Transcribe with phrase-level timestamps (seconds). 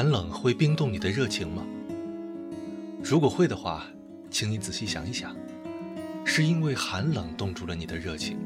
[0.00, 1.62] 寒冷会冰冻你的热情吗？
[3.04, 3.84] 如果会的话，
[4.30, 5.36] 请你仔细想一想，
[6.24, 8.38] 是因为寒冷冻住了你的热情，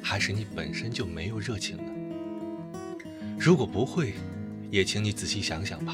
[0.00, 1.82] 还是你本身就没有热情呢？
[3.36, 4.14] 如果不会，
[4.70, 5.92] 也请你仔细想想吧，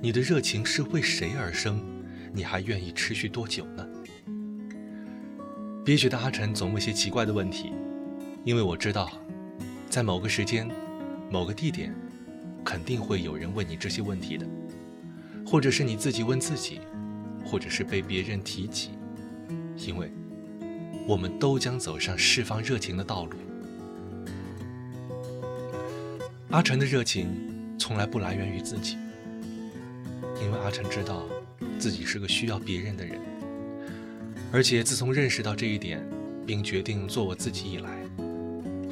[0.00, 1.84] 你的热情是为谁而生？
[2.32, 3.84] 你还愿意持续多久呢？
[5.84, 7.72] 憋屈的阿晨总问些奇怪的问题，
[8.44, 9.10] 因为我知道，
[9.90, 10.70] 在某个时间、
[11.28, 11.92] 某个地点，
[12.68, 14.46] 肯定会有人问你这些问题的，
[15.46, 16.80] 或者是你自己问自己。
[17.50, 18.90] 或者是被别人提起，
[19.78, 20.12] 因为
[21.06, 23.38] 我们都将走上释放热情的道路。
[26.50, 27.30] 阿晨的热情
[27.78, 28.98] 从来不来源于自己，
[30.42, 31.24] 因为阿晨知道
[31.78, 33.18] 自己是个需要别人的人，
[34.52, 36.06] 而且自从认识到这一点，
[36.46, 37.88] 并决定做我自己以来，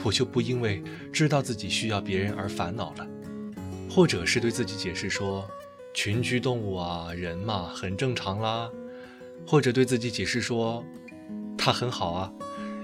[0.03, 3.06] 我就不因为知道自己需要别人而烦恼了，
[3.97, 5.48] 或者是对自己解释说。
[5.94, 8.70] 群居动物啊，人嘛，很正常啦。
[9.47, 10.84] 或者对自己解释说，
[11.56, 12.30] 他很好啊，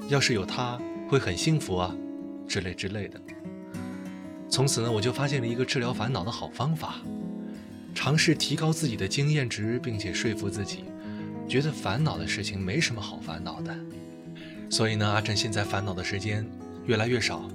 [0.09, 1.95] 要是有他会很幸福啊，
[2.49, 3.21] 之类之类的。
[4.49, 7.03] 从此呢，我就发现了一个治疗烦恼的好方法，
[7.95, 10.85] 尝试提高自己的经验值，并且说服自己，
[11.47, 13.77] 觉得烦恼的事情没什么好烦恼的。
[14.71, 16.51] 所以呢，阿晨现在烦恼的时间
[16.87, 17.47] 越来越少，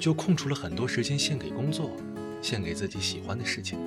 [0.00, 1.94] 就空出了很多时间献给工作，
[2.40, 3.78] 献给自己喜欢的事情。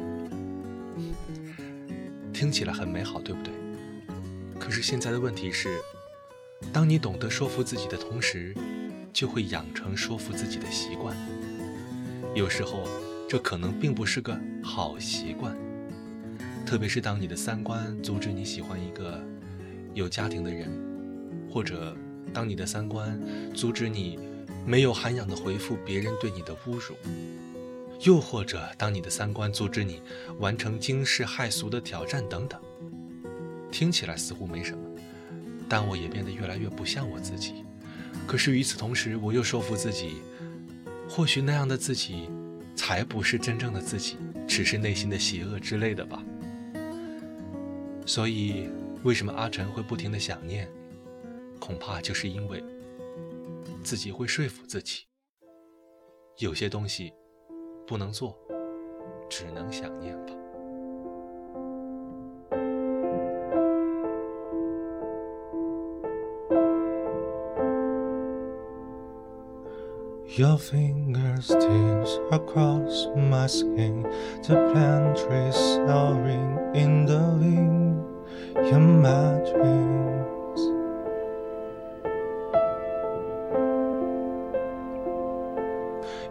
[2.34, 3.54] 听起来很美好，对不对？
[4.60, 5.78] 可是现在的问题是，
[6.72, 8.56] 当你懂得说服自己的同时，
[9.14, 11.16] 就会养成说服自己的习惯。
[12.34, 12.88] 有时候，
[13.28, 15.56] 这可能并不是个好习惯。
[16.66, 19.22] 特别是当你的三观阻止你喜欢一个
[19.94, 20.72] 有家庭的人，
[21.50, 21.96] 或者
[22.34, 23.20] 当你的三观
[23.54, 24.18] 阻止你
[24.66, 26.96] 没有涵养的回复别人对你的侮辱。
[28.04, 30.02] 又或者，当你的三观阻止你
[30.40, 32.60] 完成惊世骇俗的挑战等等，
[33.72, 34.84] 听起来似乎没什么，
[35.70, 37.64] 但我也变得越来越不像我自己。
[38.26, 40.16] 可是与此同时，我又说服自己，
[41.08, 42.28] 或许那样的自己，
[42.76, 46.24] 才不是真正的自己，只是内心的邪恶之类的吧。
[48.08, 48.68] 所以，
[49.04, 50.68] 为什么阿晨会不停的想念？
[51.60, 52.64] 恐怕就是因为
[53.84, 55.04] 自己会说服自己，
[56.40, 57.14] 有些东西。
[57.92, 58.34] 不能做，
[59.28, 60.32] 只能想念吧。
[70.38, 74.04] Your fingers stitch across my skin,
[74.48, 75.54] the plant trees
[75.86, 78.06] soaring in the wind.
[78.56, 80.41] You're my dream.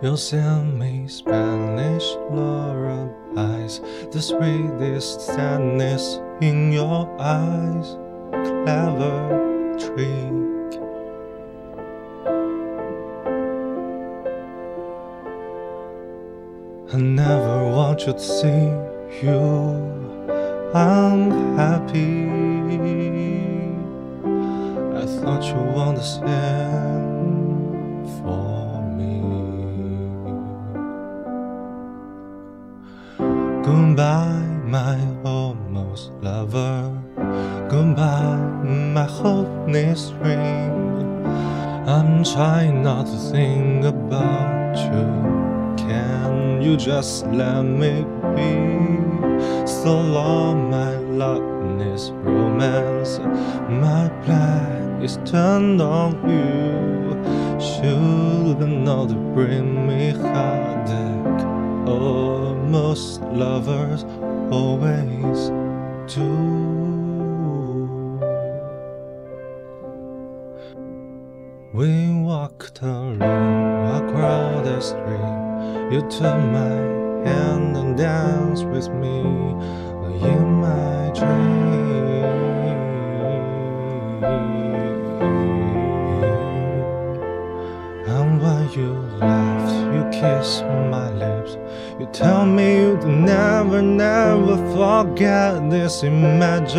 [0.03, 7.99] You'll send me Spanish lullabies, the sweetest sadness in your eyes.
[8.33, 10.41] Clever trick.
[16.95, 18.73] I never want you to see
[19.23, 19.39] you
[20.73, 22.31] unhappy.
[24.97, 27.10] I thought you understand
[34.01, 36.91] Goodbye, my almost lover.
[37.69, 41.27] Goodbye, my hopeless dream.
[41.87, 45.77] I'm trying not to think about you.
[45.77, 48.07] Can you just let me
[48.37, 49.67] be?
[49.67, 53.19] So long, my loveless romance.
[53.69, 57.21] My plan is turned on you.
[57.61, 61.45] Should know to bring me heartache.
[61.87, 64.05] Oh most lovers
[64.53, 65.49] always
[66.15, 66.61] do.
[71.73, 75.93] We walked along a crowded street.
[75.93, 76.77] You took my
[77.29, 79.21] hand and danced with me
[80.29, 81.60] in my dream.
[92.13, 96.75] Tell me you'd never, never forget this images.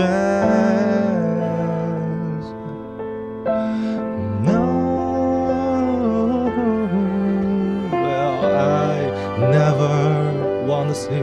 [4.43, 4.61] No,
[7.91, 9.07] well, I
[9.51, 11.15] never want to see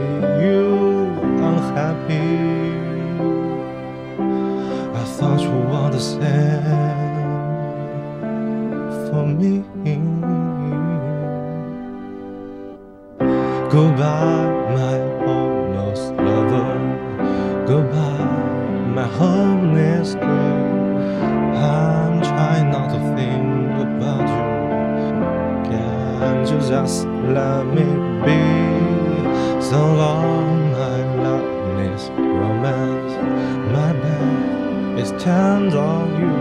[0.43, 1.09] you
[1.49, 2.29] unhappy.
[4.97, 5.49] I thought you
[5.85, 6.65] understand
[9.09, 9.98] for me.
[13.71, 16.73] Goodbye, my homeless lover.
[17.67, 21.55] Goodbye, my homeless girl.
[21.55, 25.69] I'm trying not to think about you.
[25.69, 27.85] Can you just let me
[28.25, 28.41] be?
[29.61, 33.13] So long, my loveless romance.
[33.71, 36.33] My bed is turned on you.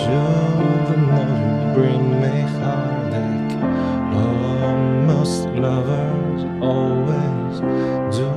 [0.00, 3.97] Should know you bring me heartache.
[5.60, 7.58] Lovers always
[8.16, 8.30] do.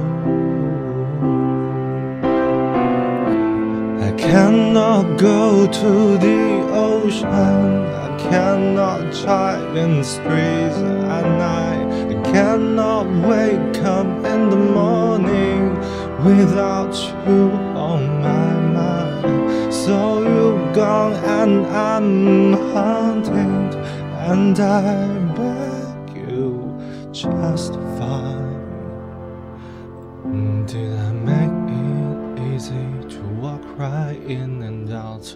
[4.01, 7.85] I cannot go to the ocean.
[8.07, 10.77] I cannot drive in the streets
[11.17, 11.85] at night.
[12.09, 15.75] I cannot wake up in the morning
[16.25, 16.95] without
[17.27, 19.71] you on my mind.
[19.71, 23.75] So you've gone and I'm haunted,
[24.31, 25.21] and I
[27.13, 28.39] you justify.
[30.65, 35.35] Did I make it easy to walk right in and out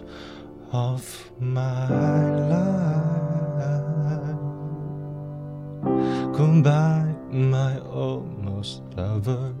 [0.72, 1.88] of my
[2.48, 2.76] life?
[6.32, 9.52] Goodbye, my almost lover.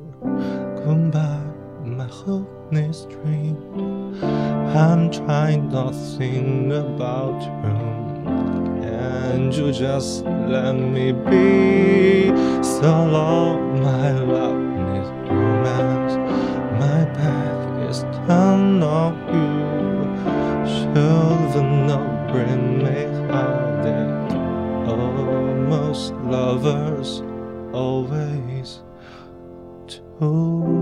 [0.84, 1.52] Goodbye,
[1.84, 3.56] my hopeless dream.
[4.74, 8.15] I'm trying to think about you.
[9.28, 12.28] And you just let me be
[12.62, 14.62] so long, my love
[14.98, 16.14] is romance.
[16.80, 19.54] My path is turned on you.
[20.94, 22.98] Children not bring me
[23.30, 24.32] heartache.
[24.88, 27.22] Almost lovers
[27.72, 28.82] always
[30.20, 30.75] do.